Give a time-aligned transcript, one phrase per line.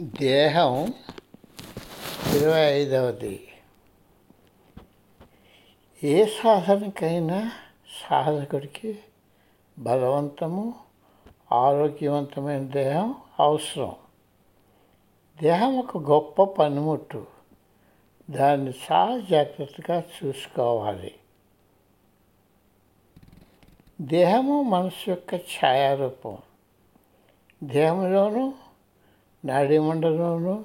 [0.00, 0.94] దేహం
[2.36, 3.48] ఇరవై ఐదవది.
[6.04, 7.52] ఏ సాధనకైనా
[8.02, 8.98] సాధకుడికి
[9.78, 10.74] బలవంతము
[11.52, 13.96] ఆరోగ్యవంతమైన దేహం అవసరం.
[15.42, 17.26] దేహం ఒక గొప్ప పనిముట్టు.
[18.30, 21.14] దాన్ని చాలా జాగ్రత్తగా చూసుకోవాలి.
[24.00, 26.38] దేహము మనసు యొక్క ఛాయారూపం.
[27.64, 28.54] దేహంలోనూ
[29.46, 30.64] నాడీమండలంలోనూ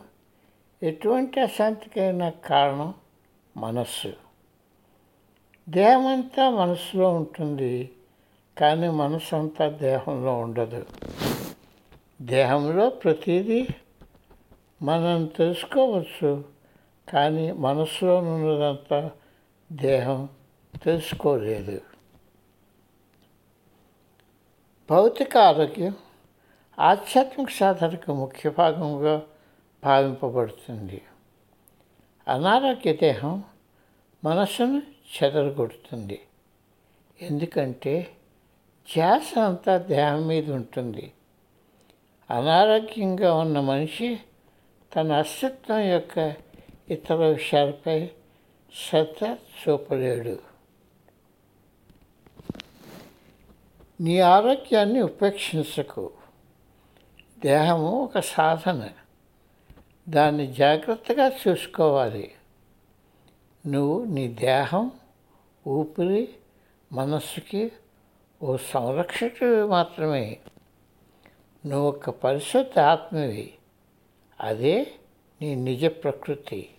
[0.83, 2.93] ఎటువంటి అశాంతికైన కారణం
[3.57, 4.13] మనస్సు.
[5.69, 7.91] దేహమంతా మనసులో ఉంటుంది
[8.57, 10.85] కానీ మనసు అంతా దేహంలో ఉండదు.
[12.21, 13.67] దేహంలో ప్రతిదీ
[14.81, 16.43] మనం తెలుసుకోవచ్చు
[17.09, 19.11] కానీ మనసులో ఉన్నదంతా
[19.71, 20.29] దేహం
[20.83, 21.81] తెలుసుకోలేదు.
[24.89, 25.95] భౌతిక ఆరోగ్యం
[26.81, 29.21] ఆధ్యాత్మిక సాధనకు ముఖ్య భాగంగా
[29.83, 31.01] భావింపబడుతుంది
[32.27, 33.43] అనారోగ్య దేహం
[34.23, 34.81] మనస్సును
[35.15, 36.19] చెదరగొడుతుంది.
[37.21, 38.17] ఎందుకంటే
[38.93, 41.13] ధ్యాస అంతా దేహం మీద ఉంటుంది.
[42.31, 44.19] అనారోగ్యంగా ఉన్న మనిషి
[44.95, 46.33] తన అస్తిత్వం యొక్క
[46.89, 48.09] ఇతర విషయాలపై
[48.89, 50.39] శ్రద్ధ చూపలేడు.
[54.01, 56.11] నీ ఆరోగ్యాన్ని ఉపేక్షించకు.
[57.43, 58.89] దేహము ఒక సాధన.
[60.09, 62.31] దాన్ని జాగ్రత్తగా చూసుకోవాలి.
[63.67, 64.91] నువ్వు నీ దేహం
[65.67, 66.29] ఊపిరి
[66.91, 67.71] మనస్సుకి
[68.43, 70.37] ఓ సంరక్షకుడివి మాత్రమే.
[71.65, 73.53] నువ్వు ఒక పరిశుద్ధ ఆత్మవి.
[74.41, 74.91] అదే
[75.41, 76.69] నీ నిజ ప్రకృతి.